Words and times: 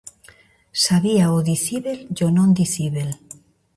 Sabía 0.85 1.25
o 1.37 1.39
dicíbel 1.51 1.99
e 2.17 2.19
o 2.27 2.29
non 2.37 2.49
dicíbel. 2.59 3.09